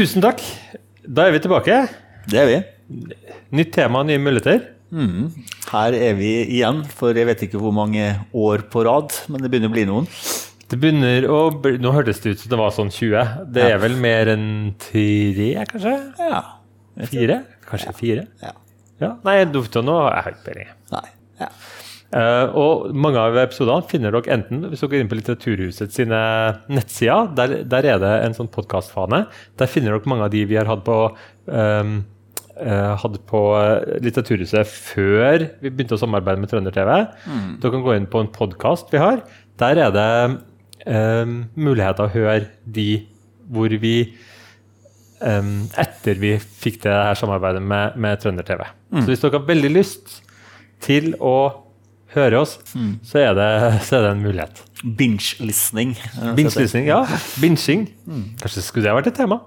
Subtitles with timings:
[0.00, 0.40] tusen takk.
[1.04, 1.78] Da er vi tilbake.
[2.30, 2.58] Det er vi.
[3.58, 4.62] Nytt tema, nye muligheter.
[4.90, 5.26] Mm.
[5.70, 9.50] Her er vi igjen for jeg vet ikke hvor mange år på rad, men det
[9.52, 10.08] begynner å bli noen.
[10.70, 13.44] Det begynner å bli, Nå hørtes det ut som det var sånn 20.
[13.52, 14.48] Det er vel mer enn
[14.80, 15.94] tre, kanskje?
[16.22, 16.40] Ja.
[17.10, 17.42] Fire?
[17.68, 18.26] Kanskje fire?
[18.42, 18.56] ja.
[19.00, 19.14] Ja.
[19.24, 20.72] Nei, nå har jeg ikke peiling.
[22.10, 26.20] Eh, og mange av episodene finner dere enten hvis dere går inn på Litteraturhuset sine
[26.72, 27.28] nettsider.
[27.38, 29.24] Der, der er det en sånn podkastfane.
[29.60, 31.92] Der finner dere mange av de vi har hatt på um,
[32.58, 36.96] uh, hadde på eh, Litteraturhuset før vi begynte å samarbeide med Trønder-TV.
[37.62, 39.22] Dere kan gå inn på en podkast vi har.
[39.62, 40.10] Der er det
[40.90, 42.90] um, muligheter å høre de
[43.50, 43.96] hvor vi
[45.22, 48.66] um, Etter vi fikk det her samarbeidet med, med Trønder-TV.
[48.98, 50.22] Så hvis dere har veldig lyst
[50.82, 51.69] til å
[52.14, 52.56] høre oss,
[53.06, 53.48] så, er det,
[53.86, 54.62] så er det en mulighet.
[54.98, 55.92] Binge-listening.
[56.36, 57.02] Binge-listening, ja.
[57.42, 57.88] Binging.
[58.40, 59.40] Kanskje skulle det vært et tema?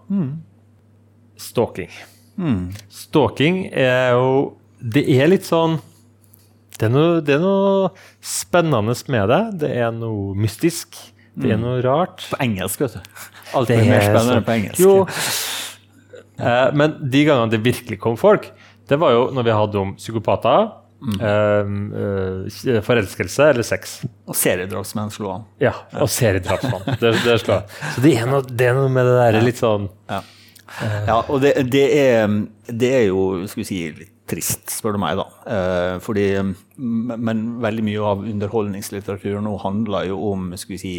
[1.40, 1.90] Stalking.
[2.90, 4.30] Stalking er jo
[4.82, 5.80] Det er litt sånn
[6.74, 7.90] det er, noe, det er noe
[8.26, 9.42] spennende med det.
[9.62, 10.98] Det er noe mystisk.
[11.38, 12.24] Det er noe rart.
[12.32, 13.12] På engelsk, vet du.
[13.54, 14.82] Alt Det blir mer er spennende sånn- på engelsk.
[14.82, 14.96] Jo.
[16.42, 18.50] Eh, men de gangene det virkelig kom folk,
[18.90, 20.72] det var jo når vi hadde om psykopater,
[21.20, 24.00] eh, Uh, forelskelse eller sex.
[24.30, 25.46] Og seriedragsmenn slo han.
[25.64, 26.86] Ja, og seriedrapsmann.
[27.02, 27.76] Det, det slo han.
[27.96, 31.56] Så det er, noe, det er noe med det der litt sånn Ja, og det,
[31.70, 32.38] det, er,
[32.70, 35.26] det er jo skal vi si, litt trist, spør du meg, da.
[35.44, 36.28] Uh, fordi,
[36.78, 40.96] men veldig mye av underholdningslitteraturen nå handler jo om skal vi si,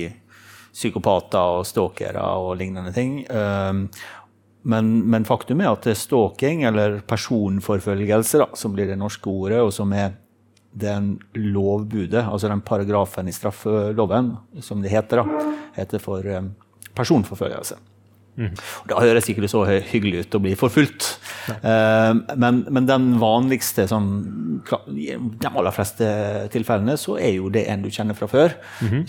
[0.75, 3.20] psykopater og stalkere og lignende ting.
[3.30, 3.72] Eh,
[4.64, 9.72] men, men faktum er at stalking, eller personforfølgelse, da, som blir det norske ordet, og
[9.76, 10.14] som er
[10.75, 14.32] den lovbudet, altså den paragrafen i straffeloven,
[14.64, 16.48] som det heter, da, heter for eh,
[16.97, 17.76] personforfølgelse.
[18.37, 21.06] Og Da høres ikke det så hyggelig ut å bli forfulgt.
[21.55, 24.09] Eh, men, men den vanligste sånn,
[24.91, 26.09] I de aller fleste
[26.55, 28.56] tilfellene så er jo det en du kjenner fra før,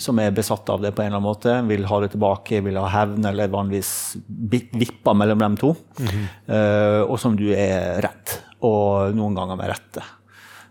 [0.02, 2.78] som er besatt av det på en eller annen måte, vil ha det tilbake, vil
[2.80, 3.92] ha hevn, eller vanligvis
[4.26, 5.74] vipper mellom dem to.
[6.46, 10.04] Eh, og som du er redd, og noen ganger med rette.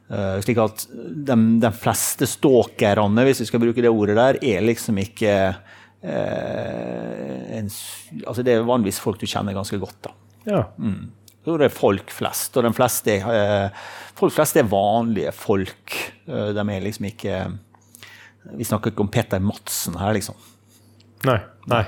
[0.06, 4.62] Eh, slik at de, de fleste stalkerne, hvis vi skal bruke det ordet der, er
[4.66, 5.34] liksom ikke
[6.04, 7.70] en,
[8.28, 9.98] altså Det er vanligvis folk du kjenner ganske godt.
[10.06, 10.12] da.
[10.46, 10.64] Ja.
[11.46, 13.84] Så det er folk flest, og de fleste eh,
[14.18, 15.96] folk flest er vanlige folk.
[16.28, 17.40] Eh, de er liksom ikke
[18.58, 20.36] Vi snakker ikke om Peter Madsen her, liksom.
[21.26, 21.40] Nei.
[21.72, 21.84] nei.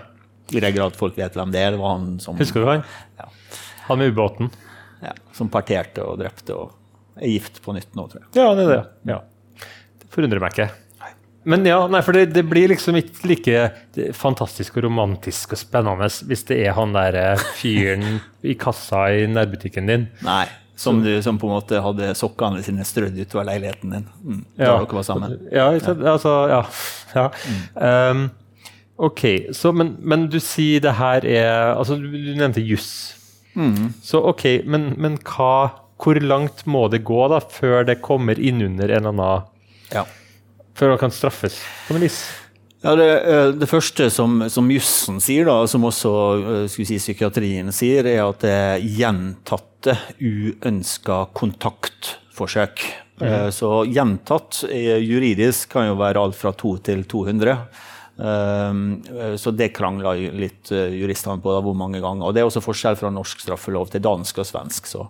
[0.53, 1.75] I den grad folk vet hvem det er.
[1.75, 2.83] Det var han som, Husker du han?
[3.19, 3.29] Ja.
[3.89, 4.49] Han med ubåten?
[5.01, 6.73] ja, som parterte og drepte og
[7.21, 8.29] er gift på nytt nå, tror jeg.
[8.37, 8.83] Ja, det er det.
[9.13, 9.19] Ja.
[10.01, 10.69] Det forundrer meg ikke.
[11.47, 13.59] Men ja, nei, for det, det blir liksom ikke like
[14.17, 19.21] fantastisk og romantisk og spennende hvis det er han der eh, fyren i kassa i
[19.31, 20.07] nærbutikken din.
[20.27, 20.43] Nei.
[20.77, 24.03] Som, du, som på en måte hadde sokkene sine strødd utover leiligheten din.
[24.21, 25.37] Mm, da dere var sammen.
[25.49, 26.59] Ja, altså, ja.
[27.15, 27.23] ja.
[28.11, 28.27] Um,
[29.07, 29.23] ok,
[29.57, 32.91] så, men, men du sier det her er altså Du, du nevnte juss.
[33.57, 33.95] Mm.
[34.05, 38.91] Så ok, men, men hva, hvor langt må det gå da før det kommer innunder
[38.91, 39.53] en eller annen
[39.95, 40.05] Ja.
[40.77, 41.57] Før han kan straffes
[41.87, 42.21] på noe vis?
[42.85, 47.73] Ja, det, eh, det første som, som jussen sier, da, som også eh, si, psykiatrien
[47.73, 52.85] sier, er at det er gjentatte uønska kontaktforsøk.
[53.17, 53.49] Mm.
[53.49, 57.55] Så gjentatt juridisk kan jo være alt fra to til 200.
[58.21, 58.81] Eh,
[59.41, 62.27] Så det krangler litt juristene på da, hvor mange ganger.
[62.27, 64.91] Og det er også forskjell fra norsk straffelov til dansk og svensk.
[64.93, 65.07] Så.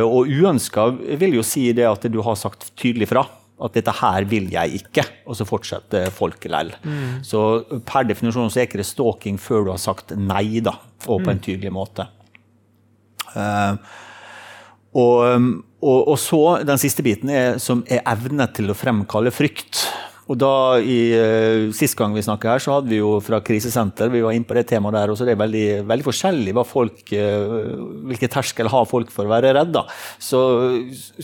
[0.00, 0.88] Og uønska
[1.20, 3.26] vil jo si det at du har sagt tydelig fra
[3.58, 6.70] at dette her vil jeg ikke, og så fortsetter folk lell.
[7.26, 7.40] Så
[7.88, 11.32] per definisjon så er ikke det stalking før du har sagt nei, da, og på
[11.32, 12.06] en tydelig måte.
[13.34, 13.74] Uh,
[14.98, 15.18] og,
[15.84, 19.84] og, og så den siste biten er, som er evne til å fremkalle frykt.
[20.28, 24.10] Og da i, eh, Sist gang vi snakket her, så hadde vi jo fra krisesenter
[24.12, 26.64] vi var inne på det temaet der, og så det er veldig, veldig forskjellig hva
[26.68, 27.72] folk, eh,
[28.10, 29.72] hvilke terskel har folk for å være redd.
[29.72, 29.86] da.
[30.20, 30.40] Så,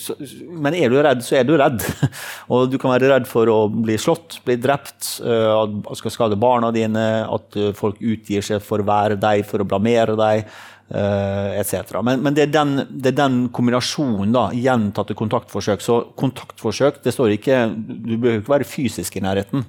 [0.01, 0.17] så,
[0.49, 1.85] men er du redd, så er du redd.
[2.53, 6.41] Og du kan være redd for å bli slått, bli drept, eh, at skal skade
[6.41, 10.49] barna dine, at folk utgir seg for å være deg, for å blamere deg.
[10.85, 11.95] Uh, etc.
[12.05, 15.81] Men, men det, er den, det er den kombinasjonen, da, gjentatte kontaktforsøk.
[15.81, 19.65] Så kontaktforsøk, det står ikke Du behøver ikke være fysisk i nærheten.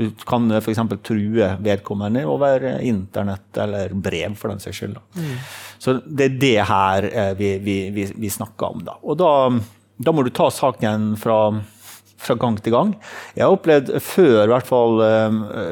[0.00, 0.80] Du kan uh, f.eks.
[1.04, 4.96] true vedkommende over eh, internett eller brev, for den saks skyld.
[4.96, 5.20] da.
[5.78, 8.80] Så det er det her eh, vi, vi, vi, vi snakker om.
[8.86, 8.96] da.
[9.04, 9.32] Og da,
[10.00, 11.42] da må du ta saken fra,
[12.24, 12.94] fra gang til gang.
[13.36, 15.04] Jeg har opplevd før, i hvert fall,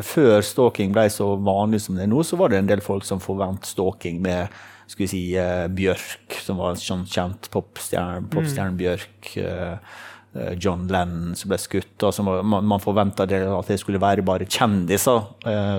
[0.05, 3.09] før stalking ble så vanlig som det er nå, så var det en del folk
[3.09, 4.53] som forventet stalking med
[4.93, 9.37] skal vi si, uh, Bjørk, som var en sånn kjent popstjerne, popstjerne Bjørk.
[9.37, 10.01] Uh,
[10.57, 11.93] John Lennon som ble skutt.
[12.09, 15.27] Altså man, man forventa at det skulle være bare kjendiser.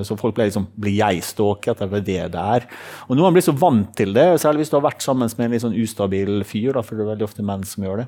[0.05, 1.81] Så folk ble liksom Blir jeg stalket?
[1.81, 2.67] Eller det det er?
[3.07, 5.25] Og nå har man blitt så vant til det, særlig hvis du har vært sammen
[5.39, 6.69] med en litt sånn ustabil fyr.
[6.77, 8.07] Da, for det er veldig ofte menn som gjør det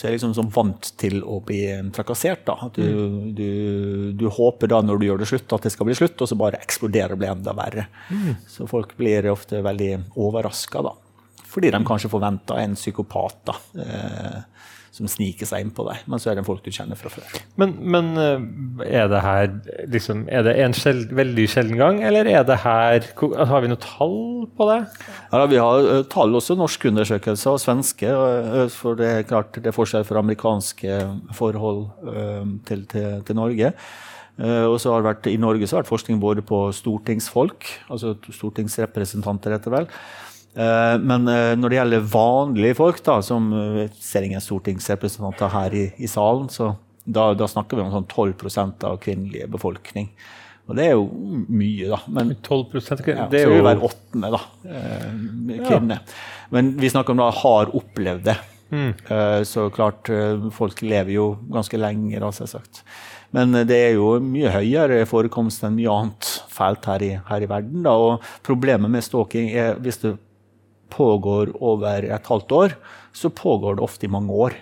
[0.00, 1.60] så er jeg liksom sånn vant til å bli
[1.92, 2.46] trakassert.
[2.48, 2.54] da.
[2.64, 3.18] At du, mm.
[3.36, 3.50] du,
[4.16, 6.38] du, håper da når du gjør det slutt, at det skal bli slutt, og så
[6.40, 7.84] bare eksploderer og blir enda verre.
[8.08, 8.38] Mm.
[8.48, 10.94] Så folk blir ofte veldig overraska, da.
[11.50, 13.42] Fordi de kanskje forventer en psykopat.
[13.50, 13.58] da.
[13.84, 14.40] Eh,
[15.00, 16.02] som sniker seg inn på deg.
[16.10, 17.40] Men så er det folk du kjenner fra før.
[17.60, 19.48] Men, men eh, er det her
[19.92, 23.80] liksom, er det en sjel, veldig sjelden gang, eller er det her Har vi noe
[23.80, 24.20] tall
[24.56, 24.78] på det?
[25.32, 28.12] Ja, Vi har uh, tall også, norske undersøkelser og svenske.
[28.12, 31.00] Uh, for det er klart det er forskjell fra amerikanske
[31.36, 33.72] forhold uh, til, til, til, Norge.
[34.40, 37.66] og så har det vært, I Norge så har det vært forskning både på stortingsfolk,
[37.92, 40.29] altså stortingsrepresentanter, heter vel, Eh,
[40.98, 45.86] men eh, når det gjelder vanlige folk, da, som eh, ser ingen stortingsrepresentanter her i,
[46.02, 46.72] i salen, så
[47.04, 50.10] da, da, snakker vi om sånn 12% av kvinnelige befolkning.
[50.70, 51.06] Og det er jo
[51.50, 52.00] mye, da.
[52.14, 54.40] Men, 12 ja, det er jo hver åttende da,
[55.66, 55.96] kvinne.
[55.98, 56.18] Ja.
[56.54, 58.36] Men vi snakker om da har opplevd det.
[58.70, 58.92] Mm.
[59.50, 60.06] Så klart,
[60.54, 62.84] folk lever jo ganske lenge, da, selvsagt.
[63.34, 67.50] Men det er jo mye høyere forekomst enn mye annet fælt her i, her i
[67.50, 67.82] verden.
[67.86, 67.96] Da.
[67.98, 70.14] Og problemet med stalking er hvis det
[71.00, 72.76] pågår over et halvt år,
[73.16, 74.58] så pågår det ofte i mange år.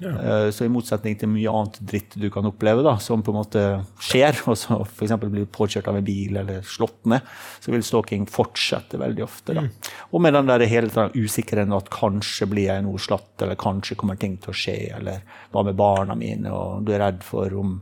[0.00, 0.08] Ja.
[0.08, 3.40] Eh, så i motsetning til mye annet dritt du kan oppleve, da, som på en
[3.42, 3.64] måte
[4.00, 5.14] skjer, og så f.eks.
[5.26, 7.26] blir påkjørt av en bil eller slått ned,
[7.60, 9.56] så vil stalking fortsette veldig ofte.
[9.58, 9.66] Da.
[9.66, 9.96] Mm.
[10.10, 14.20] Og med den der hele usikkerheten at kanskje blir jeg noe slatt, eller kanskje kommer
[14.20, 15.20] ting til å skje, eller
[15.52, 17.76] hva med barna mine, og du er redd for om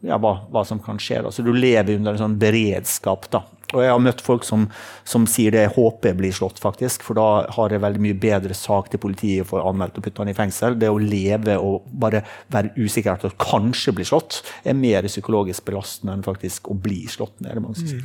[0.00, 1.20] ja, hva, hva, som kan skje.
[1.26, 1.30] Da.
[1.30, 3.28] Så du lever under en sånn beredskap.
[3.30, 3.44] da.
[3.72, 4.66] Og jeg har møtt folk som,
[5.08, 7.04] som sier det jeg håper blir slått, faktisk.
[7.06, 10.24] For da har jeg veldig mye bedre sak til politiet for å anmelde og putte
[10.24, 10.78] han i fengsel.
[10.80, 15.66] Det å leve og bare være usikker til at kanskje blir slått, er mer psykologisk
[15.68, 17.62] belastende enn faktisk å bli slått ned.
[17.62, 18.02] Mm.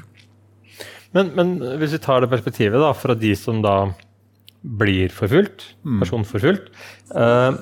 [1.16, 3.78] Men, men, hvis vi tar det perspektivet da, fra de som da
[4.62, 6.00] blir forfulgt, mm.
[6.02, 6.72] personforfulgt
[7.16, 7.56] uh,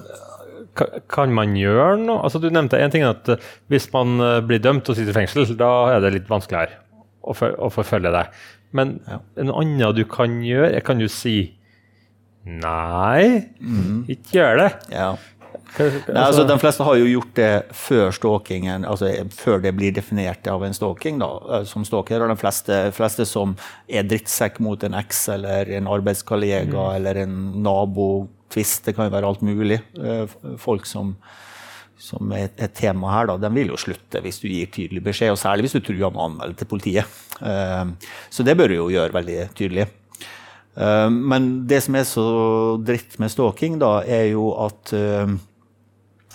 [1.12, 2.22] kan man gjøre noe?
[2.26, 3.30] Altså, du nevnte en ting at
[3.72, 6.82] Hvis man eh, blir dømt og sitter i fengsel, da er det litt vanskeligere
[7.26, 8.42] å, for, forfølge deg.
[8.76, 9.20] Men ja.
[9.48, 11.38] noe annet du kan gjøre, kan jo si
[12.46, 14.04] Nei, mm.
[14.14, 14.68] ikke gjør det.
[14.94, 15.16] Ja.
[15.76, 20.46] Nei, altså, de fleste har jo gjort det før stalkingen, altså før det blir definert
[20.48, 22.22] av en stalking da, eh, som stalker.
[22.24, 23.56] Og de fleste, fleste som
[23.90, 26.94] er drittsekk mot en eks eller en arbeidskollega mm.
[27.00, 27.36] eller en
[27.66, 29.82] nabotvist, det kan jo være alt mulig.
[30.00, 31.16] Eh, folk som
[32.06, 35.34] som er et tema her, da, den vil jo slutte hvis du gir tydelig beskjed.
[35.34, 37.20] Og særlig hvis du truer med å anmelde til politiet.
[37.40, 37.96] Uh,
[38.30, 39.90] så det bør du jo gjøre veldig tydelig.
[40.78, 42.30] Uh, men det som er så
[42.86, 45.38] dritt med stalking, da, er jo at uh,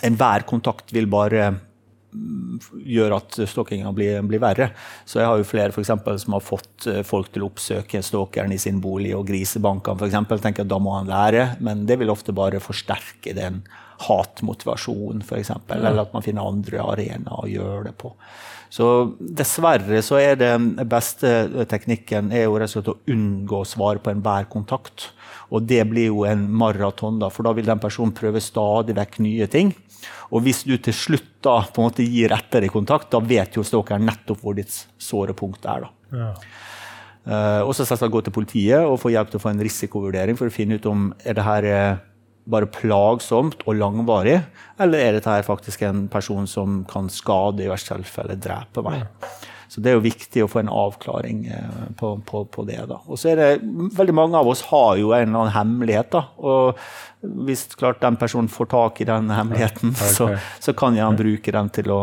[0.07, 2.57] enhver kontakt vil bare mm,
[2.91, 4.73] gjør at stalkinga blir, blir, verre.
[5.07, 8.51] Så jeg har jo flere for eksempel, som har fått folk til å oppsøke stalkeren
[8.51, 10.43] i sin bolig og grisebankene f.eks.
[10.43, 13.61] Tenker at da må han lære, men det vil ofte bare forsterke den
[14.07, 15.51] hatmotivasjon, f.eks.
[15.75, 18.13] Eller at man finner andre arenaer å gjøre det på.
[18.71, 18.85] Så
[19.19, 23.99] dessverre så er den beste teknikken er jo rett og slett å unngå å svare
[23.99, 25.09] på enhver kontakt.
[25.51, 29.19] Og det blir jo en maraton, da, for da vil den personen prøve stadig vekk
[29.25, 29.73] nye ting.
[30.31, 33.59] Og hvis du til slutt da på en måte gir etter i kontakt, da vet
[33.59, 35.87] jo stalkeren nettopp hvor ditt såre punkt er.
[35.87, 36.21] da.
[36.21, 36.33] Ja.
[37.21, 40.49] Uh, og så gå til politiet og få hjelp til å få en risikovurdering for
[40.49, 41.99] å finne ut om er det her uh,
[42.51, 44.41] bare plagsomt og langvarig,
[44.81, 49.07] eller er dette her faktisk en person som kan skade, i verste tilfelle drepe meg?
[49.71, 52.81] Så det er jo viktig å få en avklaring eh, på, på, på det.
[52.89, 52.97] da.
[53.07, 53.45] Og så er det,
[53.95, 56.09] Veldig mange av oss har jo en eller annen hemmelighet.
[56.11, 56.81] da, og
[57.47, 60.11] Hvis klart den personen får tak i den hemmeligheten, okay.
[60.11, 60.27] så,
[60.59, 62.01] så, kan han bruke den til å,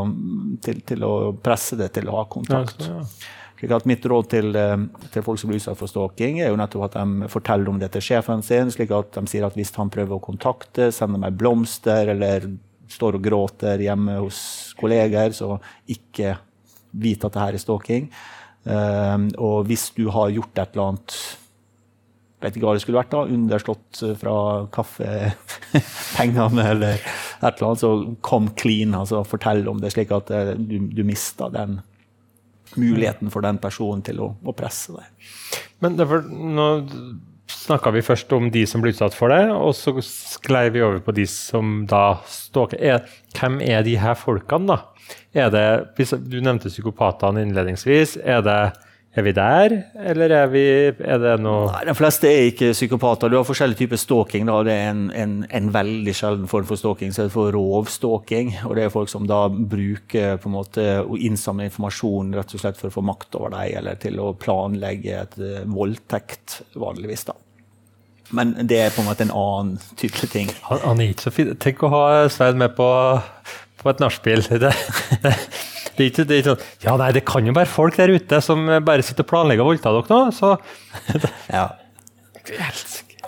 [0.65, 1.13] til, til å,
[1.45, 2.89] presse det til å ha kontakt.
[2.89, 3.37] Ja, så, ja.
[3.59, 4.77] Slik at Mitt råd til, eh,
[5.11, 7.91] til, folk som blir utsatt for stalking, er jo nettopp at de forteller om det
[7.93, 8.71] til sjefen sin.
[8.71, 12.47] slik at de sier at hvis han prøver å kontakte, sender meg blomster eller
[12.89, 16.39] står og gråter hjemme hos kolleger, så ikke
[16.93, 18.09] vite at det her er stalking.
[18.65, 21.15] Um, og hvis du har gjort et eller annet
[22.43, 24.35] vet ikke hva det skulle vært, da, underslått fra
[24.75, 27.91] kaffepengene eller et eller annet, så
[28.23, 28.95] kom clean.
[28.95, 31.81] altså Fortell om det, slik at eh, du, du mista den
[32.77, 35.33] muligheten for den personen til å, å presse deg.
[35.85, 36.69] Men derfor, nå
[37.49, 41.01] snakka vi først om de som blir utsatt for det, og så sklei vi over
[41.05, 43.07] på de som da stalker.
[43.37, 45.09] Hvem er de her folkene, da?
[45.33, 45.65] Er det,
[46.29, 48.19] du nevnte psykopatene innledningsvis.
[48.21, 48.61] Er det
[49.19, 49.75] er vi der,
[50.11, 53.31] eller er, vi, er det noe Nei, De fleste er ikke psykopater.
[53.31, 54.47] Du har forskjellige typer stalking.
[54.49, 54.61] Da.
[54.67, 57.13] Det er en, en, en, veldig sjelden form for stalking.
[57.15, 58.55] Så det er for rovstalking.
[58.69, 62.63] Og det er folk som da bruker på en måte å innsamle informasjon rett og
[62.63, 67.29] slett for å få makt over deg, eller til å planlegge et uh, voldtekt, vanligvis.
[67.29, 67.37] da.
[68.31, 70.51] Men det er på en måte en annen type ting.
[70.69, 71.55] Han, han er ikke så fin.
[71.61, 72.89] Tenk å ha Svein med på,
[73.81, 74.45] på et nachspiel.
[74.63, 74.73] Det
[76.05, 78.41] er ikke, det er ikke sånn Ja, nei, det kan jo være folk der ute
[78.45, 80.55] som bare sitter og planlegger å voldta dere nå, så
[81.59, 81.69] Ja.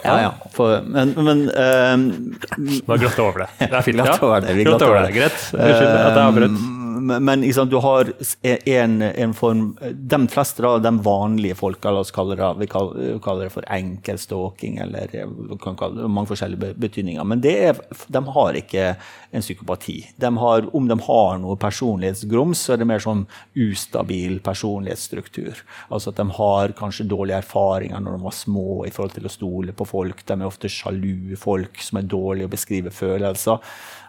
[0.01, 0.29] Ja, ja.
[0.57, 3.51] For, men, men uh, Bare glatt over det.
[3.61, 4.01] Det er fint.
[4.01, 4.55] Glatt over det.
[4.57, 5.11] Vi glatt over det.
[5.13, 5.43] Greit.
[5.53, 6.55] Unnskyld at jeg avbrøt
[6.91, 12.13] men sant, du har en, en, form De fleste av de vanlige folka, la oss
[12.15, 17.25] kalle det, vi kaller, det for enkelstalking, eller vi kan kalle det mange forskjellige betydninger.
[17.27, 17.79] Men er,
[18.09, 18.87] de har ikke
[19.31, 19.99] en psykopati.
[20.21, 23.27] De har, om de har noe personlighetsgrums, så er det mer sånn
[23.59, 25.63] ustabil personlighetsstruktur.
[25.91, 29.35] Altså at de har kanskje dårlige erfaringer når de var små i forhold til å
[29.35, 30.25] stole på folk.
[30.27, 33.61] De er ofte sjalu folk som er dårlige å beskrive følelser.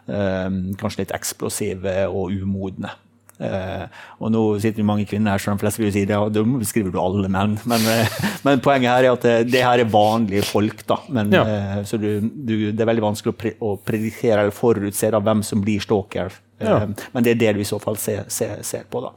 [0.10, 2.93] Ehm, kanskje litt eksplosive og umodne.
[3.41, 3.88] Uh,
[4.22, 6.43] og nå sitter det mange kvinner her, så de fleste vil si det, og da
[6.46, 7.55] beskriver du alle menn.
[7.70, 10.84] Men, uh, men, poenget her er at det, det, her er vanlige folk.
[10.86, 11.00] da.
[11.10, 11.41] Men, ja.
[11.41, 15.24] uh, så du, du, det er veldig vanskelig å, pre å predikere eller forutse da,
[15.25, 16.38] hvem som blir stalker.
[16.62, 16.84] Ja.
[16.86, 19.01] Men det er det du i så fall ser, ser, ser på.
[19.01, 19.15] da.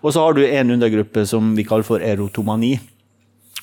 [0.00, 2.78] Og så har du en undergruppe som vi kaller for erotomani.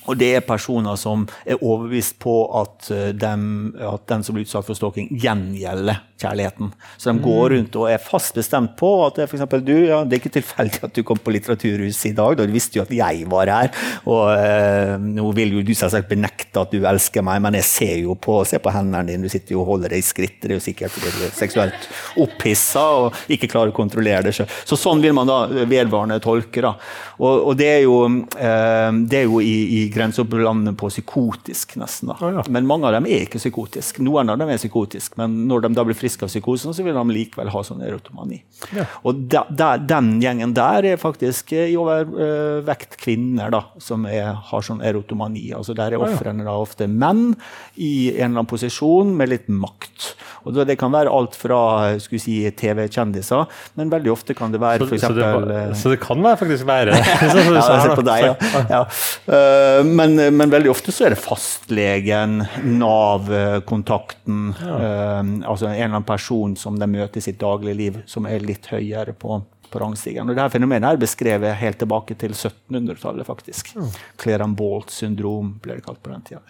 [0.08, 3.46] Og det er personer som er overbevist på at, dem,
[3.80, 6.72] at den som blir utsatt for stalking, gjengjelder kjærligheten.
[6.98, 7.56] Så de går mm.
[7.56, 10.34] rundt og er fast bestemt på at det, for eksempel, du, ja, det er ikke
[10.38, 12.38] tilfeldig at du kom på Litteraturhuset i dag.
[12.38, 13.72] Da du visste jo at jeg var her.
[14.10, 17.96] Og eh, nå vil jo du selvsagt benekte at du elsker meg, men jeg ser
[18.04, 20.40] jo på, ser på hendene dine, du sitter jo og holder deg i skritt.
[20.44, 21.90] Det er jo sikkert fordi du er seksuelt
[22.24, 24.52] opphissa og ikke klarer å kontrollere det sjøl.
[24.70, 26.64] Så sånn vil man da vedvarende tolke.
[26.64, 26.76] da.
[27.20, 28.00] Og, og det er jo,
[28.38, 32.12] eh, det er jo i, i grenseopplandet på psykotisk, nesten.
[32.12, 32.18] da.
[32.20, 32.44] Oh, ja.
[32.50, 34.04] Men mange av dem er ikke psykotiske.
[34.06, 36.98] Noen av dem er psykotiske, men når de da blir friske av psykosen, så vil
[36.98, 38.42] de likevel ha sånn erotomani.
[38.76, 38.88] Ja.
[39.08, 44.66] Og da, da, den gjengen der er faktisk i overvekt kvinner da, som er, har
[44.66, 45.50] sånn erotomani.
[45.56, 47.34] Altså Der er ofrene da ofte menn
[47.76, 50.14] i en eller annen posisjon med litt makt.
[50.44, 51.60] Og Det kan være alt fra
[52.04, 53.48] si, TV-kjendiser,
[53.80, 55.04] men veldig ofte kan det være f.eks.
[55.04, 58.64] Så, så, så, det kan være faktisk være ja, jeg ser på deg, ja.
[58.76, 58.82] ja.
[59.28, 62.42] Uh, men, men, veldig ofte så er det fastlegen,
[62.80, 64.78] Nav-kontakten, ja.
[64.78, 68.46] uh, altså en eller annen person som de møter i sitt daglige liv, som er
[68.46, 69.42] litt høyere på,
[69.74, 70.30] på rangstigen.
[70.30, 73.26] Og Dette fenomenet er beskrevet helt tilbake til 1700-tallet.
[73.28, 73.74] faktisk.
[73.76, 73.90] Mm.
[74.22, 76.42] Clerambault-syndrom ble det kalt på den tida.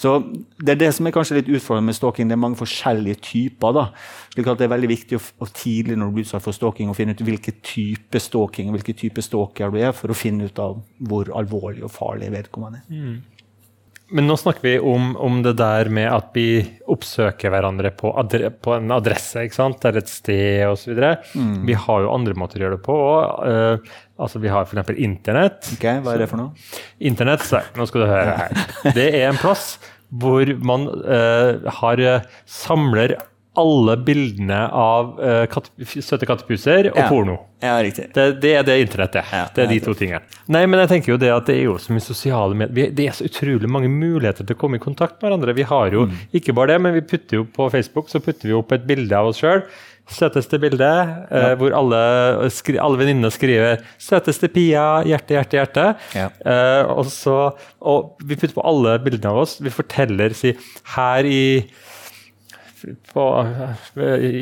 [0.00, 0.16] Så
[0.58, 2.28] Det er det som er kanskje litt utfordrende med stalking.
[2.28, 3.72] Det er mange forskjellige typer.
[3.72, 3.86] da.
[4.34, 6.90] Slik at Det er veldig viktig å, å tidlig når du blir utsatt for stalking,
[6.90, 10.44] å finne ut hvilken type stalking og hvilken type stalker du er, for å finne
[10.44, 12.90] ut av hvor alvorlig og farlig vedkommende er.
[12.90, 13.22] Mm.
[14.12, 16.60] Men nå snakker vi om, om, det der med at vi
[16.92, 19.78] oppsøker hverandre på, adre, på en adresse, ikke sant?
[19.80, 21.00] Det er et sted osv.
[21.32, 21.62] Mm.
[21.64, 22.98] Vi har jo andre måter å gjøre det på.
[23.40, 24.92] Uh, altså Vi har f.eks.
[25.08, 25.72] Internett.
[25.72, 26.68] Ok, Hva er det for noe?
[27.00, 28.64] Internett, så, nå skal du høre her.
[28.92, 29.78] Det er en plass
[30.14, 32.04] hvor man uh, har,
[32.44, 33.16] samler
[33.60, 35.70] alle bildene av uh, katt,
[36.02, 37.06] søte kattepuser og ja.
[37.10, 37.36] porno.
[37.64, 38.08] Ja, riktig.
[38.14, 39.30] Det, det er det internettet er.
[39.32, 40.20] Ja, det er de to tingene.
[40.52, 43.06] Nei, men jeg tenker jo Det at det er jo så mye sosiale medier Det
[43.08, 45.56] er så utrolig mange muligheter til å komme i kontakt med hverandre.
[45.56, 46.20] Vi har jo mm.
[46.40, 49.16] ikke bare det, men vi putter jo på Facebook så putter vi opp et bilde
[49.16, 49.64] av oss sjøl.
[50.04, 50.90] Søteste bilde,
[51.32, 51.98] eh, hvor alle,
[52.52, 55.86] skri, alle venninnene skriver 'Søteste Pia', hjerte, hjerte, hjerte.
[56.12, 56.28] Ja.
[56.44, 57.38] Uh, og, så,
[57.80, 59.56] og vi putter på alle bildene av oss.
[59.64, 60.52] Vi forteller si,
[60.98, 61.64] her i
[63.12, 63.26] på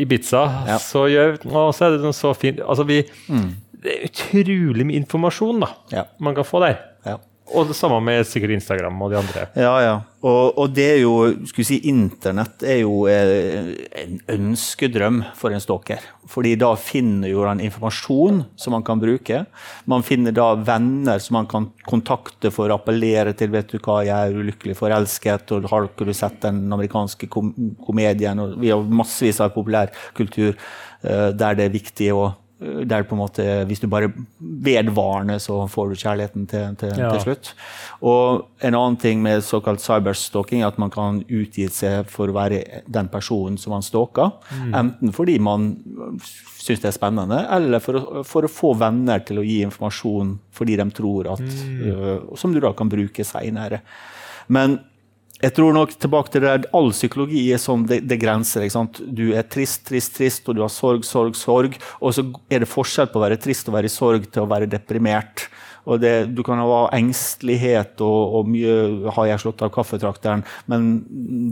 [0.02, 0.78] Ibiza, ja.
[0.82, 3.50] så, gjør, Og så er det noe så fint altså vi, mm.
[3.82, 6.04] Det er utrolig mye informasjon da, ja.
[6.22, 6.76] man kan få der.
[7.06, 7.16] Ja.
[7.52, 9.46] Og det samme med sikkert Instagram og de andre.
[9.58, 9.94] Ja, ja.
[10.22, 11.14] Og, og det er jo
[11.50, 16.04] skulle si, Internett er jo eh, en ønskedrøm for en stalker.
[16.30, 19.42] Fordi da finner jo han informasjon som man kan bruke.
[19.90, 23.50] Man finner da venner som man kan kontakte for å appellere til.
[23.52, 28.40] 'Vet du hva, jeg er ulykkelig forelsket', og 'har du sett den amerikanske kom komedien?'
[28.40, 32.41] Og vi har massevis av populærkultur uh, der det er viktig å Eh,
[32.86, 37.10] der på en måte, Hvis du bare vedvarende, så får du kjærligheten til, til, ja.
[37.12, 37.52] til, slutt.
[38.00, 42.36] Og en annen ting med såkalt cyberstalking er at man kan utgi seg for å
[42.36, 44.32] være den personen som man stalker.
[44.52, 44.72] Mm.
[44.82, 45.72] Enten fordi man
[46.62, 50.36] syns det er spennende, eller for å, for å, få venner til å gi informasjon
[50.54, 51.76] fordi de tror at mm.
[51.82, 53.82] uh, Som du da kan bruke seinere.
[54.52, 54.78] Men
[55.42, 58.62] jeg tror nok tilbake til det All psykologi er sånn, det, det grenser.
[58.62, 59.00] ikke sant?
[59.02, 61.78] Du er trist, trist, trist, og du har sorg, sorg, sorg.
[61.98, 64.50] Og så er det forskjell på å være trist og være i sorg til å
[64.50, 65.48] være deprimert.
[65.88, 70.90] Og det, du kan ha engstelighet og, og, mye har jeg slått av kaffetrakteren, men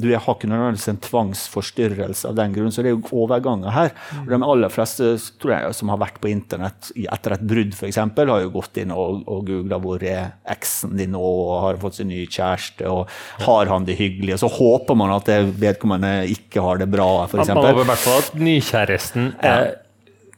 [0.01, 2.71] du har ikke nødvendigvis en tvangsforstyrrelse av den grunn.
[2.75, 3.93] Så det er jo overganger her.
[4.23, 7.99] Og de aller fleste tror jeg, som har vært på internett etter et brudd, f.eks.,
[8.31, 11.99] har jo gått inn og, og googla hvor er eksen din nå, og har fått
[11.99, 13.11] sin ny kjæreste, og
[13.47, 14.37] har han det hyggelig?
[14.37, 17.51] Og så håper man at vedkommende ikke har det bra, f.eks.
[17.51, 19.73] Man håper i hvert fall at nykjæresten er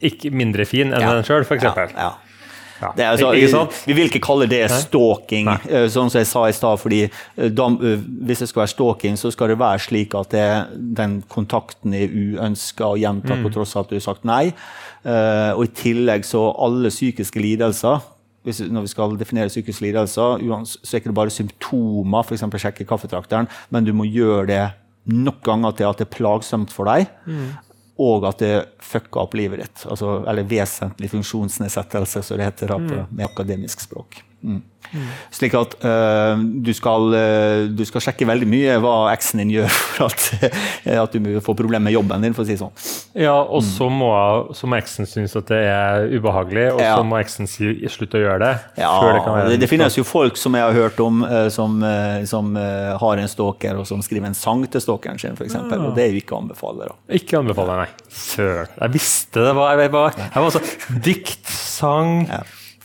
[0.03, 1.17] ikke mindre fin enn ja.
[1.19, 1.67] den sjøl, f.eks.
[1.69, 2.13] Ja, ja.
[2.83, 3.11] Ja.
[3.11, 3.47] Altså, vi,
[3.87, 5.59] vi, vil ikke kalle det stalking, Nei.
[5.71, 6.81] Eh, sånn som jeg sa i stad.
[6.83, 10.35] fordi eh, da, eh, Hvis det skal være stalking, så skal det være slik at
[10.35, 10.47] det,
[10.99, 13.47] den kontakten er uønska og gjentatt mm.
[13.47, 14.45] på tross av at du har sagt nei.
[15.03, 18.05] Uh, og i tillegg så alle psykiske lidelser
[18.47, 22.43] hvis, når vi skal definere psykiske lidelser, så er ikke det bare symptomer, f.eks.
[22.63, 24.63] sjekke kaffetrakteren, men du må gjøre det
[25.11, 27.11] nok ganger til at det er plagsomt for deg.
[27.27, 27.53] Mm
[28.03, 29.87] og at det fucka opp livet ditt.
[29.87, 32.93] Altså, eller vesentlig funksjonsnedsettelse, som det heter mm.
[33.11, 34.23] med akademisk språk.
[34.43, 34.63] Mm.
[34.93, 35.05] Mm.
[35.33, 39.71] Slik at uh, du, skal, uh, du, skal, sjekke veldig mye hva eksen din gjør
[39.95, 40.27] for at,
[40.93, 42.75] at du får problemer med jobben din, for å si sånn.
[43.17, 44.11] Ja, og så må,
[44.57, 46.93] så må eksen synes at det er ubehagelig, og ja.
[46.99, 48.53] så må eksen si slutte å gjøre det.
[48.83, 51.81] Ja, det, det, det, finnes jo folk som jeg har hørt om, uh, som,
[52.29, 55.57] som har en stalker, og som skriver en sang til stalkeren sin, f.eks.
[55.57, 55.81] Ja.
[55.81, 56.91] Og det er jo ikke å anbefale.
[56.91, 56.99] Da.
[57.17, 58.11] Ikke anbefale, nei.
[58.13, 58.73] Søren.
[58.77, 60.61] Jeg visste det var Jeg var, jeg var så
[61.03, 62.43] Dikt, sang ja.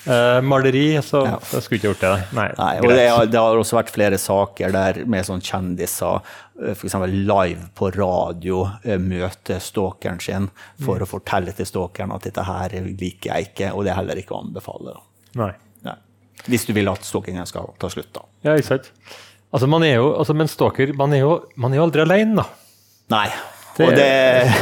[0.07, 1.39] Uh, maleri, så ja.
[1.43, 2.11] så skulle ikke gjort det.
[2.37, 6.21] Nei, Nei og det har, det har, også vært flere saker der med sånn kjendiser
[6.61, 6.95] eh, f.eks.
[7.11, 10.47] live på radio uh, møter stalkeren sin
[10.79, 11.03] for mm.
[11.03, 14.37] å fortelle til stalkeren at dette her liker jeg ikke, og det er heller ikke
[14.37, 14.95] å anbefale.
[15.41, 15.51] Nei.
[15.83, 15.97] Nei.
[16.47, 18.23] Hvis du vil at stalkingen skal ta slutt, da.
[18.47, 18.89] Ja, ikke sant.
[19.51, 22.39] Altså, man er jo, altså, men stalker, man er jo, man er jo aldri alene,
[22.39, 22.47] da.
[23.11, 23.27] Nei.
[23.83, 24.07] Og, det,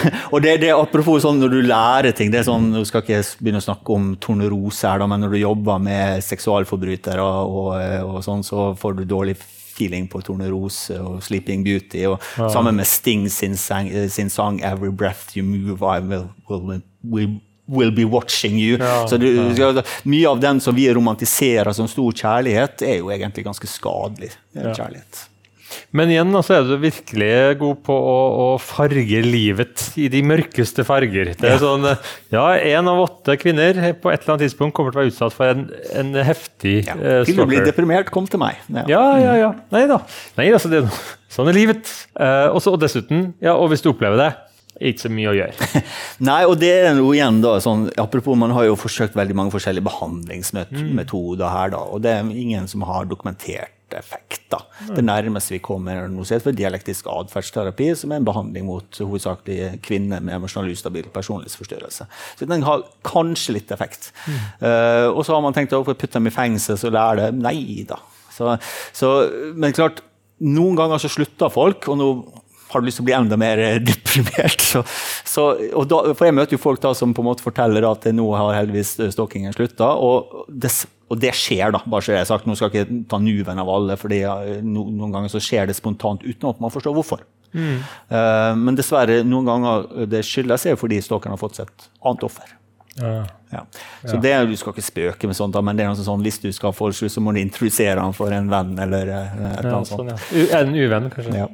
[0.34, 3.22] og det, det, apropos sånn når du lærer ting det er sånn, Nå skal ikke
[3.40, 8.20] begynne å snakke om tornerose her, da, men når du jobber med seksualforbrytere, og, og,
[8.26, 9.38] sånn, så får du dårlig
[9.76, 12.06] feeling på Tornerose og Sleeping Beauty.
[12.08, 12.48] og ja.
[12.54, 17.36] Sammen med Sting sin, sang, sin sang 'Every Breath You Move', I will, will, will
[17.68, 18.78] will be watching you.
[18.78, 19.84] Ja, så du, ja.
[20.04, 25.26] Mye av den som vi romantiserer som stor kjærlighet, er jo egentlig ganske skadelig kjærlighet.
[25.96, 30.86] Men igjen så er du virkelig god på å, å, farge livet i de mørkeste
[30.88, 31.34] farger.
[31.40, 31.88] Det er sånn,
[32.34, 35.36] ja, Én av åtte kvinner på et eller annet tidspunkt kommer til å være utsatt
[35.36, 36.98] for en, en heftig ja.
[36.98, 38.60] uh, Til å bli deprimert, kom til meg.
[38.72, 39.36] Ja, ja, ja.
[39.46, 39.54] ja.
[39.76, 40.02] Nei da.
[40.40, 40.86] Nei, altså, det,
[41.32, 41.92] sånn er livet.
[42.18, 44.34] Uh, også, og dessuten, ja, og hvis du opplever det
[44.76, 45.70] ikke så mye å gjøre.
[46.30, 49.56] Nei, og det er jo igjen da, sånn, Apropos, man har jo forsøkt veldig mange
[49.56, 51.72] forskjellige behandlingsmetoder her.
[51.76, 54.44] da, Og det er ingen som har dokumentert effekt.
[54.52, 54.62] da.
[54.96, 60.24] Det nærmeste vi kommer noe heter dialektisk atferdsterapi, som er en behandling mot hovedsakelig kvinner
[60.24, 62.08] med emosjonell ustabil personlighetsforstyrrelse.
[62.40, 64.12] Så den har kanskje litt effekt.
[64.26, 64.40] Mm.
[64.64, 67.44] Uh, og så har man tenkt å putte dem i fengsel, så lærer det.
[67.44, 68.00] Nei da.
[68.36, 68.58] Så,
[68.96, 69.12] så,
[69.56, 70.04] men klart,
[70.44, 72.10] noen ganger så slutter folk, og nå
[72.72, 74.64] har du lyst til å bli enda mer deprimert.
[74.66, 74.82] Så,
[75.24, 75.46] så,
[75.88, 78.58] da, for jeg møter jo folk da som på en måte forteller at nå har
[78.58, 79.94] heldigvis stalkingen slutta.
[80.02, 80.74] Og det,
[81.06, 81.84] og det skjer, da.
[81.86, 82.48] bare så jeg har sagt.
[82.50, 84.14] Nå skal jeg ikke ta nuven av alle, for
[84.66, 87.22] noen ganger så skjer det spontant uten at man forstår hvorfor.
[87.56, 87.78] Mm.
[88.12, 92.26] Uh, men dessverre, noen ganger det skyldes er fordi stalkeren har fått seg et annet
[92.28, 92.56] offer.
[92.96, 93.26] Ja.
[93.52, 93.66] Ja.
[94.04, 96.50] Så det, Du skal ikke spøke med sånt, men det er noe sånn, hvis du
[96.56, 98.74] skal ha slutt, så må du introdusere han for en venn.
[98.80, 100.12] eller eh, et eller annet sånt.
[100.26, 101.38] Sånn, en uvenn, kanskje.
[101.44, 101.48] Ja.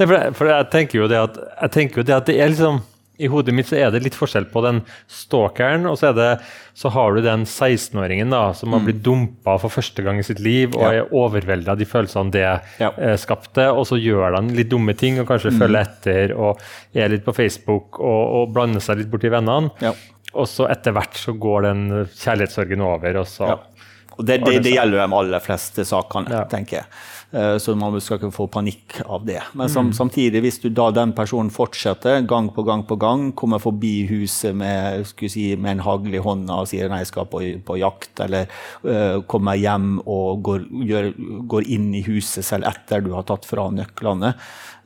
[0.00, 2.52] Nei, for, for, jeg tenker jo det at, jeg tenker jo det at det er
[2.52, 2.82] liksom
[3.16, 6.28] i hodet mitt så er det litt forskjell på den stalkeren, og så, det,
[6.76, 8.88] så har du den 16-åringen da, som har mm.
[8.88, 10.90] blitt dumpa for første gang i sitt liv og ja.
[11.00, 12.90] er overvelda av de følelsene det ja.
[12.90, 15.62] eh, skapte, og så gjør han litt dumme ting og kanskje mm.
[15.62, 19.72] følger etter og er litt på Facebook og, og blander seg litt borti vennene.
[19.84, 19.94] Ja.
[20.36, 23.54] Og så etter hvert så går den kjærlighetssorgen over, og så
[24.16, 26.86] og det, det, det, gjelder de aller fleste sakene, tenker jeg.
[27.36, 29.40] Eh, så man skal ikke få panikk av det.
[29.58, 29.96] Men sam, mm.
[29.98, 34.56] samtidig, hvis du da den personen fortsetter gang på gang på gang, kommer forbi huset
[34.56, 38.14] med, si, med en hagl i hånda og sier nei, jeg skal på, på jakt,
[38.24, 38.48] eller
[38.86, 41.10] uh, kommer hjem og går, gjør,
[41.52, 44.32] går, inn i huset selv etter du har tatt fra nøklene,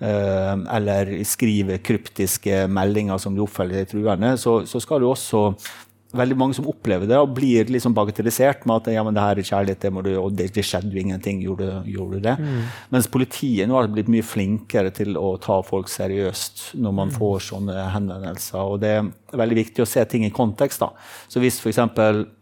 [0.02, 5.44] uh, eller skriver kryptiske meldinger som du oppfølger truende, så, så skal du også
[6.16, 9.40] veldig mange som opplever det og blir liksom bagatellisert med at ja, men det her
[9.40, 11.42] er kjærlighet, det må du, og det, det skjedde jo ingenting.
[11.44, 12.36] Gjorde, gjorde du det?
[12.40, 12.62] Mm.
[12.94, 17.16] Mens politiet nå har blitt mye flinkere til å ta folk seriøst når man mm.
[17.18, 18.60] får sånne henvendelser.
[18.60, 20.82] og det er veldig viktig å se ting i kontekst.
[20.82, 20.90] da.
[21.30, 21.82] Så hvis f.eks.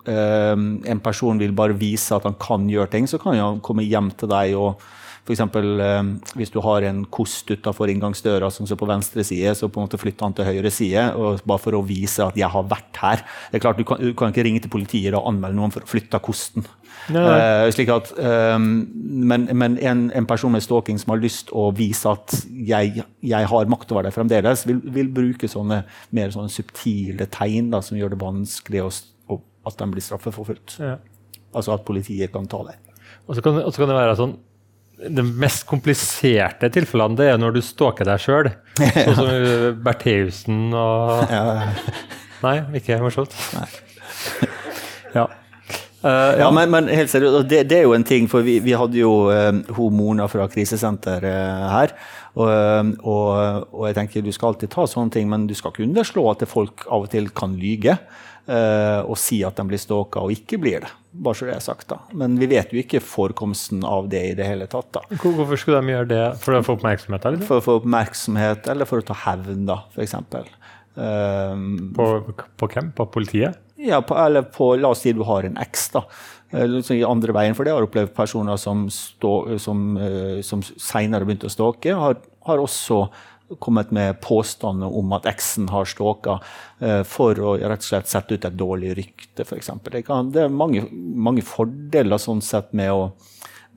[0.09, 0.54] Eh,
[0.88, 4.12] en person vil bare vise at han kan gjøre ting, så kan han komme hjem
[4.16, 4.81] til deg og
[5.28, 5.42] F.eks.
[5.44, 6.10] Eh,
[6.40, 9.88] hvis du har en kost utafor inngangsdøra som står på venstre side, så på en
[9.88, 12.96] måte flytter han til høyre side, og bare for å vise at 'jeg har vært
[12.96, 13.24] her'.
[13.52, 15.80] Det er klart, Du kan, du kan ikke ringe til politiet og anmelde noen for
[15.80, 16.64] å flytte kosten.
[17.08, 21.70] Uh, slik at, um, men, men en, en, person med stalking som har lyst å
[21.72, 26.52] vise at jeg, jeg har makt over deg fremdeles, vil, vil, bruke sånne mer sånne
[26.52, 28.90] subtile tegn da, som gjør det vanskelig å,
[29.68, 30.76] at de blir straffeforfulgt.
[30.82, 30.98] Ja.
[31.56, 32.76] Altså at politiet kan ta det.
[33.28, 34.36] Og så kan, kan, det være sånn
[34.98, 38.48] De mest kompliserte tilfellene det er når du stalker deg sjøl.
[38.78, 39.28] Sånn som
[39.87, 41.44] Bertheussen og ja.
[42.44, 43.34] Nei, ikke morsomt?
[45.14, 45.22] Ja.
[46.04, 46.34] Uh, ja.
[46.42, 46.48] ja.
[46.52, 49.12] men, men helt seriøst, det, det, er jo en ting, for vi, vi hadde jo
[49.32, 51.94] uh, hun Mona fra krisesenteret uh, her.
[52.38, 52.50] Og,
[53.02, 53.30] og,
[53.72, 56.44] og, jeg tenker du skal alltid ta sånne ting, men du skal ikke underslå at
[56.46, 57.96] folk av og til kan lyge.
[58.48, 60.88] Uh, og si at de blir stalka og ikke blir det.
[61.12, 61.98] Bare så det er sagt da.
[62.16, 64.88] Men vi vet jo ikke forekomsten av det i det hele tatt.
[64.96, 65.02] da.
[65.20, 66.22] Hvorfor skulle de gjøre det?
[66.40, 67.26] For å få oppmerksomhet?
[67.28, 67.44] Eller?
[67.44, 70.16] For å få oppmerksomhet, eller for å ta hevn, da, f.eks.
[70.98, 72.08] Um, på,
[72.58, 72.88] på hvem?
[72.96, 73.61] På politiet?
[73.78, 75.88] Ja, på, eller på, la oss si du har en eks.
[75.94, 76.06] da.
[76.50, 81.50] I andre veien, for det har opplevd personer som, stå, som, uh, som seinere begynte
[81.50, 83.04] å stalke, har, har, også
[83.58, 86.38] kommet med påstander om at eksen har stalka
[86.82, 89.72] uh, for å rett og slett sette ut et dårlig rykte, f.eks.
[89.88, 93.06] Det, det er mange, mange, fordeler sånn sett med å,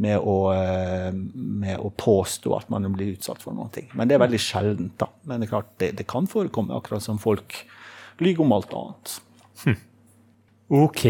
[0.04, 3.88] med å, uh, med å påstå at man blir utsatt for noe.
[3.96, 4.98] Men det er veldig sjeldent.
[5.00, 5.12] da.
[5.24, 7.64] Men det er klart, det, det kan forekomme, akkurat som folk
[8.22, 9.18] lyver om alt annet.
[9.64, 9.80] Hm.
[10.72, 11.06] Ok.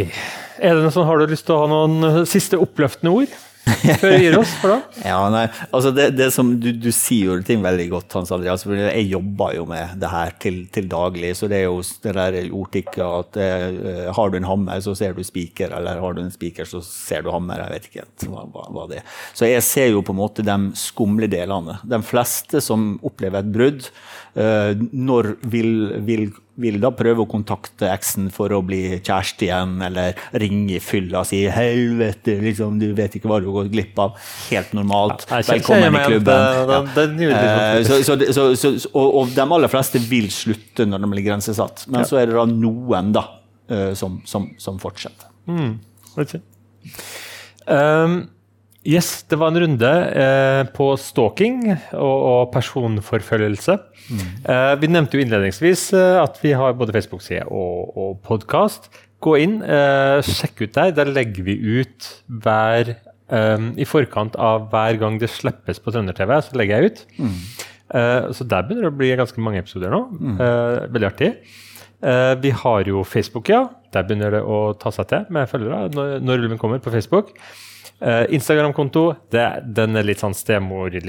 [0.62, 3.39] Er det noe sånn, Har du lyst til å ha noen eh, siste oppløftende ord?
[4.02, 4.78] Før vi gir oss for da?
[5.06, 8.65] ja, nei, altså det, det som, du, du, sier jo ting veldig godt, Hans Andreas.
[8.65, 11.34] for Jeg jobber jo med det her til, til daglig.
[11.38, 15.15] Så det er jo det der ordtikket at eh, har du en hammer, så ser
[15.17, 15.76] du spiker.
[15.78, 17.62] Eller har du en spiker, så ser du hammer.
[17.65, 19.17] Jeg vet ikke hva, hva, hva det er.
[19.38, 21.78] Så jeg ser jo på en måte de skumle delene.
[21.86, 23.91] De fleste som opplever et brudd,
[24.39, 25.76] eh, når vil,
[26.08, 30.82] vil vil da prøve å kontakte eksen for å bli kjæreste igjen, eller ringe i
[30.84, 34.17] fylla og si 'helvete, liksom, du vet ikke hva du har gått glipp av'.
[34.50, 35.26] Helt normalt.
[35.30, 36.91] Ja, Velkommen i klubben.
[37.86, 42.21] Så, så, så, og, de aller fleste vil slutte når de blir grensesatt, men så
[42.21, 43.26] er det da noen da,
[43.69, 45.28] eh, som, som, som fortsetter.
[45.47, 45.80] Mm.
[46.17, 46.41] Okay.
[47.67, 48.30] Um,
[48.82, 53.76] Yes, det var en runde eh, på stalking og, og personforfølgelse.
[54.10, 54.24] Mm.
[54.50, 58.89] Eh, vi nevnte jo innledningsvis eh, at vi har både Facebook-side og, og podkast.
[59.22, 60.96] Gå inn, eh, sjekk ut der.
[60.98, 62.10] Der legger vi ut
[62.41, 67.06] hver eh, I forkant av hver gang det slippes på Trønder-TV, så legger jeg ut.
[67.22, 67.39] Mm.
[68.02, 70.08] Eh, så der begynner det å bli ganske mange episoder nå.
[70.17, 70.38] Mm.
[70.89, 71.36] veldig artig.
[72.41, 73.67] vi har jo Facebook, ja.
[73.94, 77.36] Der begynner det å ta seg til med følgere når, når ulven kommer på Facebook.
[78.02, 81.04] Uh, Instagram-konto den er litt sånn stemorlig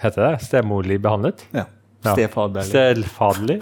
[0.00, 0.32] heter det?
[0.46, 1.44] Stemorlig behandlet.
[1.52, 1.66] Ja.
[2.02, 2.70] Stefaderlig.
[2.70, 3.58] Stefaderlig.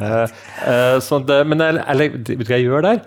[0.00, 0.26] uh,
[0.98, 3.00] uh, det, men jeg, jeg, vet du hva jeg gjør der?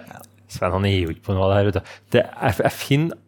[0.52, 1.70] Sven han gir jo ikke på noe av det her.
[1.70, 1.80] Vet
[2.16, 3.22] det, jeg, jeg, finner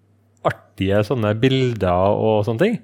[0.50, 2.80] artige sånne bilder og sånne ting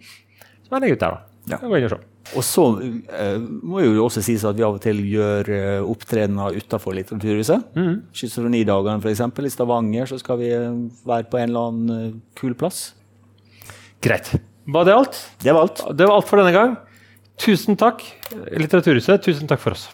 [0.67, 1.17] som jeg legger ut der.
[1.17, 1.43] da.
[1.49, 1.57] Ja.
[1.57, 2.08] Jeg går inn og ser.
[2.37, 6.59] Og så uh, må jo også sies at vi av og til gjør uh, opptredener
[6.59, 7.71] utafor Litteraturhuset.
[7.73, 7.95] Mm.
[8.13, 9.23] Schizofrenidagene f.eks.
[9.49, 10.75] i Stavanger så skal vi uh,
[11.09, 12.91] være på en eller annen uh, kul plass.
[14.05, 14.35] Greit.
[14.69, 15.23] Var det alt?
[15.41, 15.85] Det var alt.
[15.97, 16.77] Det var alt for denne gang.
[17.39, 18.03] Tusen takk,
[18.51, 19.23] Litteraturhuset.
[19.25, 19.89] Tusen takk for oss.